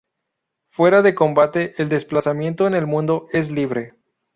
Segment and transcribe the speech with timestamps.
[0.71, 3.93] Fuera de combate, el desplazamiento en el mundo es libre.